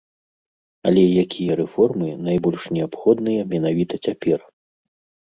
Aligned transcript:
Але 0.91 1.03
якія 1.25 1.59
рэформы 1.61 2.09
найбольш 2.31 2.67
неабходныя 2.79 3.41
менавіта 3.55 4.05
цяпер? 4.09 4.39